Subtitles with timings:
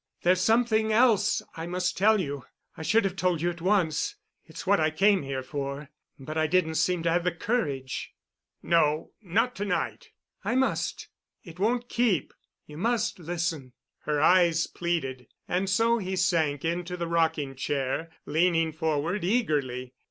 [0.23, 4.15] There's something else I must tell you—I should have told you at once.
[4.47, 8.11] It's what I came here for, but I didn't seem to have the courage."
[8.63, 10.09] "No, not to night."
[10.43, 12.33] "I must—it won't keep.
[12.65, 18.71] You must listen." Her eyes pleaded, and so he sank into the rocking chair, leaning
[18.71, 19.93] forward eagerly.